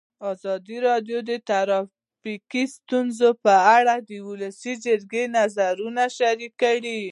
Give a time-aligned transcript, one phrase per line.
[0.31, 7.01] ازادي راډیو د ټرافیکي ستونزې په اړه د ولسي جرګې نظرونه شریک کړي.